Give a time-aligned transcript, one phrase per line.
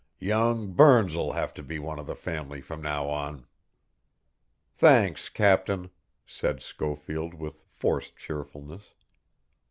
[0.17, 3.45] Young Burns'll have to be one of the family from now on."
[4.73, 5.91] "Thanks, captain,"
[6.25, 8.95] said Schofield with forced cheerfulness.